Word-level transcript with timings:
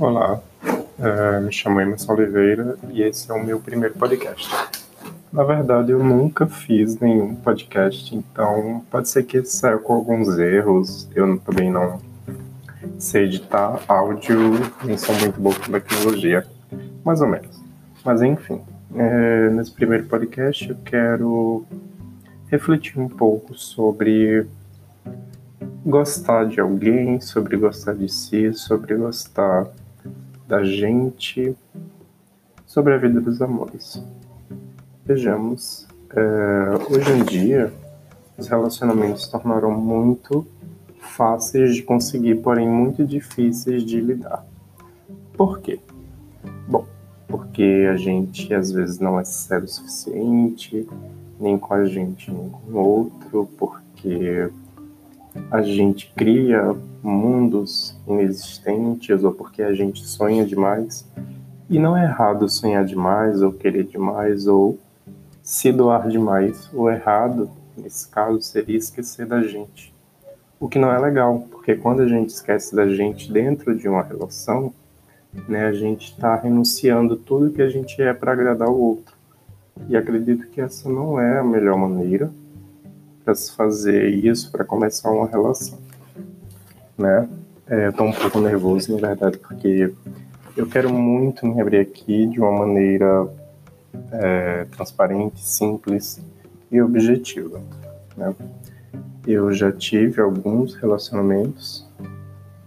Olá, 0.00 0.40
uh, 0.62 1.44
me 1.44 1.50
chamo 1.50 1.80
Emerson 1.80 2.12
Oliveira 2.12 2.78
e 2.88 3.02
esse 3.02 3.28
é 3.32 3.34
o 3.34 3.44
meu 3.44 3.58
primeiro 3.58 3.96
podcast. 3.96 4.48
Na 5.32 5.42
verdade, 5.42 5.90
eu 5.90 5.98
nunca 6.04 6.46
fiz 6.46 7.00
nenhum 7.00 7.34
podcast, 7.34 8.14
então 8.14 8.84
pode 8.92 9.08
ser 9.08 9.24
que 9.24 9.44
saia 9.44 9.76
com 9.76 9.92
alguns 9.92 10.38
erros. 10.38 11.08
Eu 11.16 11.36
também 11.40 11.68
não 11.68 12.00
sei 12.96 13.24
editar 13.24 13.80
áudio, 13.88 14.38
nem 14.84 14.96
sou 14.96 15.16
muito 15.16 15.40
bom 15.40 15.52
com 15.52 15.72
tecnologia, 15.72 16.46
mais 17.04 17.20
ou 17.20 17.26
menos. 17.26 17.60
Mas 18.04 18.22
enfim, 18.22 18.60
é, 18.94 19.50
nesse 19.50 19.72
primeiro 19.72 20.04
podcast 20.04 20.70
eu 20.70 20.76
quero 20.84 21.66
refletir 22.46 23.00
um 23.00 23.08
pouco 23.08 23.52
sobre 23.52 24.46
gostar 25.84 26.44
de 26.44 26.60
alguém, 26.60 27.20
sobre 27.20 27.56
gostar 27.56 27.94
de 27.94 28.08
si, 28.08 28.52
sobre 28.54 28.94
gostar 28.94 29.66
da 30.48 30.64
gente, 30.64 31.54
sobre 32.66 32.94
a 32.94 32.96
vida 32.96 33.20
dos 33.20 33.42
amores. 33.42 34.02
Vejamos, 35.04 35.86
é, 36.10 36.92
hoje 36.92 37.12
em 37.12 37.22
dia 37.24 37.72
os 38.38 38.48
relacionamentos 38.48 39.24
se 39.24 39.30
tornaram 39.30 39.70
muito 39.70 40.46
fáceis 40.98 41.74
de 41.74 41.82
conseguir, 41.82 42.36
porém 42.36 42.66
muito 42.66 43.04
difíceis 43.04 43.84
de 43.84 44.00
lidar. 44.00 44.46
Por 45.36 45.60
quê? 45.60 45.78
Bom, 46.66 46.86
porque 47.26 47.86
a 47.90 47.96
gente 47.96 48.54
às 48.54 48.72
vezes 48.72 48.98
não 48.98 49.20
é 49.20 49.24
sério 49.24 49.66
o 49.66 49.68
suficiente, 49.68 50.88
nem 51.38 51.58
com 51.58 51.74
a 51.74 51.84
gente, 51.84 52.30
nem 52.30 52.48
com 52.48 52.72
o 52.72 52.76
outro, 52.76 53.48
porque 53.58 54.50
a 55.50 55.62
gente 55.62 56.12
cria 56.16 56.74
mundos 57.02 57.96
inexistentes 58.06 59.24
ou 59.24 59.32
porque 59.32 59.62
a 59.62 59.72
gente 59.72 60.04
sonha 60.06 60.44
demais. 60.44 61.06
E 61.70 61.78
não 61.78 61.96
é 61.96 62.04
errado 62.04 62.48
sonhar 62.48 62.84
demais 62.84 63.42
ou 63.42 63.52
querer 63.52 63.84
demais 63.84 64.46
ou 64.46 64.78
se 65.42 65.72
doar 65.72 66.08
demais. 66.08 66.68
O 66.72 66.90
errado, 66.90 67.50
nesse 67.76 68.08
caso, 68.08 68.40
seria 68.40 68.76
esquecer 68.76 69.26
da 69.26 69.42
gente. 69.42 69.94
O 70.60 70.68
que 70.68 70.78
não 70.78 70.90
é 70.90 70.98
legal, 70.98 71.46
porque 71.50 71.76
quando 71.76 72.00
a 72.00 72.08
gente 72.08 72.30
esquece 72.30 72.74
da 72.74 72.88
gente 72.88 73.32
dentro 73.32 73.76
de 73.76 73.88
uma 73.88 74.02
relação, 74.02 74.72
né, 75.48 75.66
a 75.66 75.72
gente 75.72 76.12
está 76.12 76.34
renunciando 76.34 77.16
tudo 77.16 77.52
que 77.52 77.62
a 77.62 77.68
gente 77.68 78.00
é 78.02 78.12
para 78.12 78.32
agradar 78.32 78.68
o 78.68 78.80
outro. 78.80 79.16
E 79.88 79.96
acredito 79.96 80.48
que 80.48 80.60
essa 80.60 80.88
não 80.88 81.20
é 81.20 81.38
a 81.38 81.44
melhor 81.44 81.76
maneira 81.76 82.30
para 83.28 83.34
se 83.34 83.52
fazer 83.52 84.08
isso, 84.08 84.50
para 84.50 84.64
começar 84.64 85.10
uma 85.10 85.26
relação, 85.26 85.78
né? 86.96 87.28
É, 87.66 87.88
eu 87.88 87.92
tô 87.92 88.04
um 88.04 88.12
pouco 88.12 88.40
nervoso, 88.40 88.90
na 88.94 89.08
verdade, 89.08 89.36
porque 89.36 89.92
eu 90.56 90.66
quero 90.66 90.90
muito 90.90 91.46
me 91.46 91.60
abrir 91.60 91.80
aqui 91.80 92.26
de 92.26 92.40
uma 92.40 92.50
maneira 92.50 93.28
é, 94.12 94.64
transparente, 94.70 95.46
simples 95.46 96.18
e 96.72 96.80
objetiva, 96.80 97.60
né? 98.16 98.34
Eu 99.26 99.52
já 99.52 99.70
tive 99.70 100.22
alguns 100.22 100.74
relacionamentos 100.76 101.86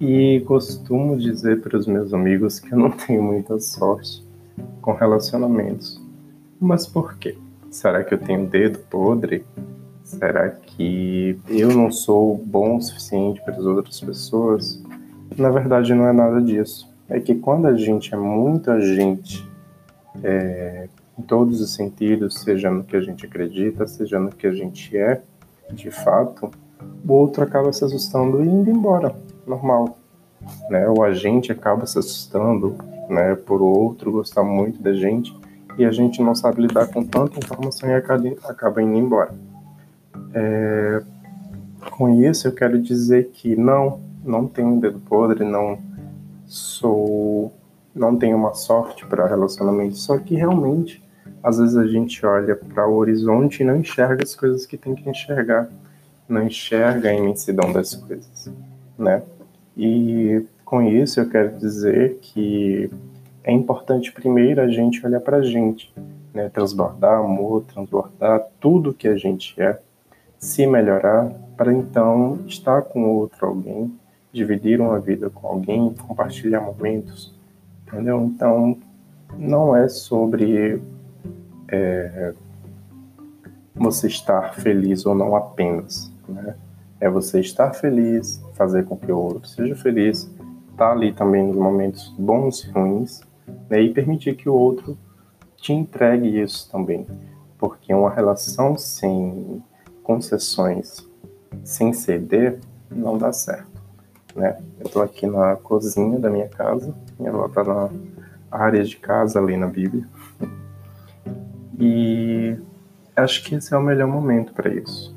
e 0.00 0.42
costumo 0.44 1.16
dizer 1.16 1.60
para 1.60 1.78
os 1.78 1.86
meus 1.86 2.12
amigos 2.12 2.58
que 2.58 2.72
eu 2.72 2.78
não 2.80 2.90
tenho 2.90 3.22
muita 3.22 3.60
sorte 3.60 4.26
com 4.82 4.92
relacionamentos. 4.92 6.02
Mas 6.58 6.84
por 6.84 7.16
quê? 7.16 7.38
Será 7.70 8.02
que 8.02 8.12
eu 8.12 8.18
tenho 8.18 8.44
dedo 8.44 8.80
podre? 8.90 9.44
Será 10.08 10.48
que 10.48 11.38
eu 11.50 11.68
não 11.68 11.92
sou 11.92 12.38
bom 12.38 12.78
o 12.78 12.80
suficiente 12.80 13.42
para 13.42 13.54
as 13.54 13.60
outras 13.60 14.00
pessoas? 14.00 14.82
Na 15.36 15.50
verdade, 15.50 15.92
não 15.92 16.06
é 16.08 16.14
nada 16.14 16.40
disso. 16.40 16.88
É 17.10 17.20
que 17.20 17.34
quando 17.34 17.66
a 17.66 17.76
gente 17.76 18.14
é 18.14 18.16
muita 18.16 18.80
gente, 18.80 19.46
é, 20.24 20.88
em 21.18 21.22
todos 21.22 21.60
os 21.60 21.74
sentidos, 21.74 22.40
seja 22.40 22.70
no 22.70 22.84
que 22.84 22.96
a 22.96 23.02
gente 23.02 23.26
acredita, 23.26 23.86
seja 23.86 24.18
no 24.18 24.30
que 24.30 24.46
a 24.46 24.52
gente 24.52 24.96
é, 24.96 25.20
de 25.70 25.90
fato, 25.90 26.50
o 27.06 27.12
outro 27.12 27.44
acaba 27.44 27.70
se 27.70 27.84
assustando 27.84 28.42
e 28.42 28.48
indo 28.48 28.70
embora, 28.70 29.14
normal. 29.46 29.98
Né? 30.70 30.88
Ou 30.88 31.04
a 31.04 31.12
gente 31.12 31.52
acaba 31.52 31.84
se 31.86 31.98
assustando 31.98 32.76
né, 33.10 33.34
por 33.34 33.60
o 33.60 33.66
outro 33.66 34.10
gostar 34.10 34.42
muito 34.42 34.82
da 34.82 34.94
gente 34.94 35.36
e 35.76 35.84
a 35.84 35.92
gente 35.92 36.22
não 36.22 36.34
sabe 36.34 36.62
lidar 36.62 36.86
com 36.86 37.04
tanta 37.04 37.38
informação 37.38 37.90
e 37.90 37.92
acaba 37.92 38.82
indo 38.82 38.96
embora. 38.96 39.34
É, 40.38 41.02
com 41.90 42.08
isso, 42.22 42.46
eu 42.46 42.52
quero 42.52 42.80
dizer 42.80 43.30
que 43.32 43.56
não, 43.56 44.00
não 44.24 44.46
tenho 44.46 44.68
um 44.68 44.78
dedo 44.78 45.00
podre, 45.00 45.44
não 45.44 45.78
sou, 46.46 47.52
não 47.92 48.16
tenho 48.16 48.36
uma 48.36 48.54
sorte 48.54 49.04
para 49.04 49.26
relacionamento, 49.26 49.96
só 49.96 50.16
que 50.16 50.36
realmente, 50.36 51.02
às 51.42 51.58
vezes 51.58 51.76
a 51.76 51.86
gente 51.86 52.24
olha 52.24 52.54
para 52.54 52.86
o 52.86 52.94
horizonte 52.94 53.62
e 53.62 53.66
não 53.66 53.76
enxerga 53.76 54.22
as 54.22 54.36
coisas 54.36 54.64
que 54.64 54.76
tem 54.76 54.94
que 54.94 55.10
enxergar, 55.10 55.68
não 56.28 56.44
enxerga 56.46 57.10
a 57.10 57.14
imensidão 57.14 57.72
das 57.72 57.96
coisas, 57.96 58.52
né? 58.96 59.22
E 59.76 60.44
com 60.64 60.82
isso 60.82 61.18
eu 61.18 61.28
quero 61.28 61.56
dizer 61.56 62.18
que 62.20 62.90
é 63.42 63.50
importante 63.50 64.12
primeiro 64.12 64.60
a 64.60 64.68
gente 64.68 65.04
olhar 65.04 65.20
para 65.20 65.38
a 65.38 65.42
gente, 65.42 65.92
né? 66.32 66.48
transbordar 66.48 67.18
amor, 67.18 67.64
transbordar 67.64 68.46
tudo 68.60 68.94
que 68.94 69.08
a 69.08 69.16
gente 69.16 69.60
é, 69.60 69.78
se 70.38 70.66
melhorar 70.66 71.30
para 71.56 71.72
então 71.72 72.38
estar 72.46 72.82
com 72.82 73.02
outro 73.02 73.46
alguém, 73.46 73.92
dividir 74.32 74.80
uma 74.80 75.00
vida 75.00 75.28
com 75.28 75.48
alguém, 75.48 75.94
compartilhar 76.06 76.60
momentos, 76.60 77.34
entendeu? 77.86 78.22
Então, 78.22 78.78
não 79.36 79.74
é 79.74 79.88
sobre 79.88 80.80
é, 81.68 82.32
você 83.74 84.06
estar 84.06 84.54
feliz 84.54 85.04
ou 85.04 85.14
não 85.14 85.34
apenas, 85.34 86.12
né? 86.28 86.54
É 87.00 87.08
você 87.08 87.40
estar 87.40 87.72
feliz, 87.72 88.42
fazer 88.54 88.84
com 88.84 88.96
que 88.96 89.10
o 89.10 89.18
outro 89.18 89.48
seja 89.48 89.76
feliz, 89.76 90.24
estar 90.70 90.76
tá 90.76 90.92
ali 90.92 91.12
também 91.12 91.46
nos 91.46 91.56
momentos 91.56 92.14
bons 92.18 92.64
e 92.64 92.70
ruins, 92.70 93.20
né? 93.68 93.82
E 93.82 93.92
permitir 93.92 94.36
que 94.36 94.48
o 94.48 94.54
outro 94.54 94.96
te 95.56 95.72
entregue 95.72 96.40
isso 96.40 96.70
também, 96.70 97.06
porque 97.58 97.92
uma 97.92 98.10
relação 98.10 98.76
sem 98.76 99.62
concessões 100.08 101.06
sem 101.62 101.92
ceder 101.92 102.58
não 102.90 103.18
dá 103.18 103.30
certo, 103.30 103.68
né? 104.34 104.58
Eu 104.80 104.86
estou 104.86 105.02
aqui 105.02 105.26
na 105.26 105.54
cozinha 105.56 106.18
da 106.18 106.30
minha 106.30 106.48
casa, 106.48 106.94
ela 107.20 107.44
está 107.44 107.62
na 107.62 107.90
área 108.50 108.82
de 108.82 108.96
casa 108.96 109.38
ali 109.38 109.54
na 109.58 109.66
Bíblia, 109.66 110.08
e 111.78 112.56
acho 113.14 113.44
que 113.44 113.56
esse 113.56 113.74
é 113.74 113.76
o 113.76 113.82
melhor 113.82 114.08
momento 114.08 114.54
para 114.54 114.72
isso, 114.72 115.14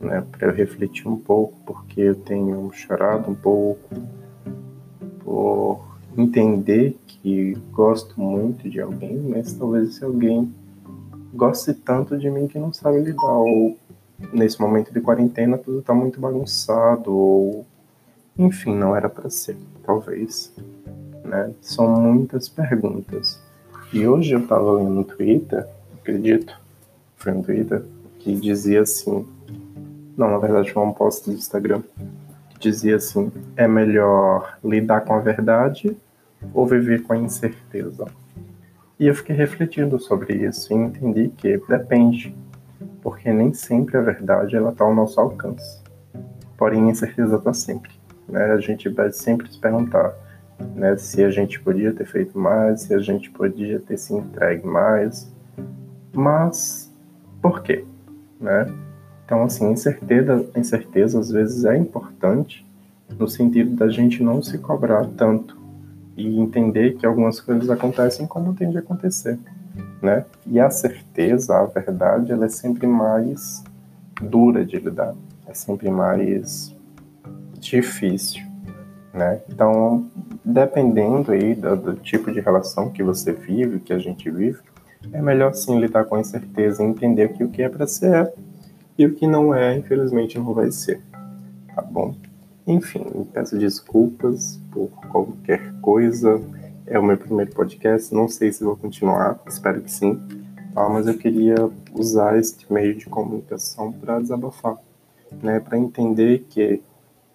né? 0.00 0.26
Para 0.32 0.48
eu 0.48 0.52
refletir 0.52 1.06
um 1.06 1.16
pouco, 1.16 1.56
porque 1.64 2.00
eu 2.00 2.16
tenho 2.16 2.68
chorado 2.72 3.30
um 3.30 3.36
pouco 3.36 3.88
por 5.20 5.96
entender 6.18 6.98
que 7.06 7.56
gosto 7.70 8.20
muito 8.20 8.68
de 8.68 8.80
alguém, 8.80 9.16
mas 9.16 9.52
talvez 9.52 9.90
esse 9.90 10.02
alguém 10.02 10.52
goste 11.36 11.74
tanto 11.74 12.18
de 12.18 12.30
mim 12.30 12.48
que 12.48 12.58
não 12.58 12.72
sabe 12.72 12.98
lidar, 13.00 13.22
ou 13.22 13.76
nesse 14.32 14.60
momento 14.60 14.92
de 14.92 15.00
quarentena 15.00 15.58
tudo 15.58 15.82
tá 15.82 15.94
muito 15.94 16.18
bagunçado, 16.18 17.14
ou 17.14 17.66
enfim, 18.38 18.74
não 18.74 18.94
era 18.94 19.08
para 19.08 19.30
ser, 19.30 19.56
talvez. 19.84 20.52
Né? 21.24 21.52
São 21.60 21.88
muitas 21.88 22.48
perguntas. 22.48 23.40
E 23.92 24.06
hoje 24.06 24.32
eu 24.32 24.46
tava 24.46 24.72
lendo 24.72 24.90
no 24.90 25.04
Twitter, 25.04 25.66
acredito, 26.00 26.58
foi 27.16 27.32
no 27.32 27.42
Twitter, 27.42 27.84
que 28.18 28.34
dizia 28.34 28.82
assim. 28.82 29.26
Não, 30.16 30.30
na 30.30 30.38
verdade 30.38 30.72
foi 30.72 30.82
um 30.82 30.92
post 30.92 31.28
do 31.28 31.36
Instagram 31.36 31.82
que 32.50 32.58
dizia 32.58 32.96
assim: 32.96 33.30
é 33.56 33.68
melhor 33.68 34.58
lidar 34.64 35.02
com 35.02 35.14
a 35.14 35.20
verdade 35.20 35.96
ou 36.52 36.66
viver 36.66 37.02
com 37.02 37.12
a 37.12 37.16
incerteza? 37.16 38.06
E 38.98 39.06
eu 39.06 39.14
fiquei 39.14 39.36
refletindo 39.36 39.98
sobre 39.98 40.34
isso 40.46 40.72
e 40.72 40.76
entendi 40.76 41.28
que 41.28 41.58
depende, 41.68 42.34
porque 43.02 43.30
nem 43.30 43.52
sempre 43.52 43.98
a 43.98 44.00
verdade 44.00 44.56
ela 44.56 44.70
está 44.70 44.84
ao 44.84 44.94
nosso 44.94 45.20
alcance. 45.20 45.82
Porém, 46.56 46.84
a 46.84 46.90
incerteza 46.90 47.36
está 47.36 47.52
sempre. 47.52 47.90
Né? 48.26 48.52
A 48.52 48.58
gente 48.58 48.88
vai 48.88 49.12
sempre 49.12 49.52
se 49.52 49.60
perguntar 49.60 50.14
né, 50.74 50.96
se 50.96 51.22
a 51.22 51.30
gente 51.30 51.60
podia 51.60 51.92
ter 51.92 52.06
feito 52.06 52.38
mais, 52.38 52.82
se 52.82 52.94
a 52.94 52.98
gente 52.98 53.30
podia 53.30 53.78
ter 53.80 53.98
se 53.98 54.14
entregue 54.14 54.66
mais, 54.66 55.30
mas 56.14 56.90
por 57.42 57.62
quê? 57.62 57.84
Né? 58.40 58.66
Então, 59.26 59.42
assim, 59.42 59.70
incerteza, 59.70 60.48
incerteza 60.56 61.20
às 61.20 61.30
vezes 61.30 61.66
é 61.66 61.76
importante 61.76 62.66
no 63.18 63.28
sentido 63.28 63.76
da 63.76 63.88
gente 63.88 64.22
não 64.22 64.42
se 64.42 64.56
cobrar 64.56 65.06
tanto 65.16 65.65
e 66.16 66.40
entender 66.40 66.96
que 66.96 67.04
algumas 67.04 67.40
coisas 67.40 67.68
acontecem 67.68 68.26
como 68.26 68.54
tem 68.54 68.70
de 68.70 68.78
acontecer, 68.78 69.38
né? 70.00 70.24
E 70.46 70.58
a 70.58 70.70
certeza, 70.70 71.56
a 71.56 71.66
verdade, 71.66 72.32
ela 72.32 72.46
é 72.46 72.48
sempre 72.48 72.86
mais 72.86 73.62
dura 74.20 74.64
de 74.64 74.78
lidar, 74.78 75.14
é 75.46 75.52
sempre 75.52 75.90
mais 75.90 76.74
difícil, 77.58 78.42
né? 79.12 79.40
Então, 79.48 80.06
dependendo 80.44 81.32
aí 81.32 81.54
do, 81.54 81.76
do, 81.76 81.94
tipo 81.94 82.32
de 82.32 82.40
relação 82.40 82.90
que 82.90 83.02
você 83.02 83.32
vive, 83.32 83.80
que 83.80 83.92
a 83.92 83.98
gente 83.98 84.30
vive, 84.30 84.60
é 85.12 85.20
melhor 85.20 85.52
sim 85.54 85.78
lidar 85.78 86.04
com 86.04 86.18
incerteza 86.18 86.82
e 86.82 86.86
entender 86.86 87.32
que 87.34 87.44
o 87.44 87.48
que 87.48 87.62
é 87.62 87.68
para 87.68 87.86
ser 87.86 88.14
é 88.14 88.32
e 88.98 89.04
o 89.04 89.14
que 89.14 89.26
não 89.26 89.54
é, 89.54 89.76
infelizmente, 89.76 90.38
não 90.38 90.54
vai 90.54 90.70
ser, 90.70 91.02
tá 91.74 91.82
bom? 91.82 92.14
Enfim, 92.66 93.04
peço 93.32 93.56
desculpas 93.56 94.60
por 94.72 94.88
qualquer 95.10 95.72
coisa. 95.80 96.40
É 96.84 96.98
o 96.98 97.02
meu 97.02 97.16
primeiro 97.16 97.52
podcast, 97.52 98.12
não 98.12 98.28
sei 98.28 98.52
se 98.52 98.64
vou 98.64 98.76
continuar, 98.76 99.40
espero 99.46 99.80
que 99.80 99.90
sim, 99.90 100.20
tá? 100.74 100.88
Mas 100.88 101.06
eu 101.06 101.16
queria 101.16 101.70
usar 101.94 102.38
este 102.38 102.72
meio 102.72 102.96
de 102.96 103.06
comunicação 103.06 103.92
para 103.92 104.20
desabafar, 104.20 104.76
né? 105.42 105.60
Para 105.60 105.78
entender 105.78 106.46
que 106.48 106.82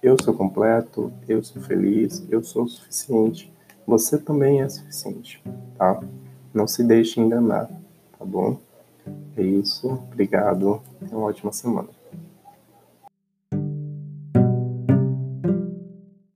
eu 0.04 0.18
sou 0.22 0.33
completo, 0.33 1.12
eu 1.28 1.44
sou 1.44 1.62
feliz, 1.62 2.25
eu 2.30 2.44
sou 2.44 2.63
o 2.63 2.68
suficiente. 2.68 3.51
Você 3.86 4.18
também 4.18 4.62
é 4.62 4.69
suficiente, 4.69 5.42
tá? 5.78 6.01
Não 6.54 6.68
se 6.68 6.83
deixe 6.83 7.19
enganar, 7.19 7.69
tá 8.18 8.25
bom? 8.25 8.57
É 9.38 9.42
isso. 9.42 9.88
Obrigado. 10.12 10.81
Tenha 11.00 11.18
uma 11.18 11.28
ótima 11.28 11.51
semana. 11.51 12.00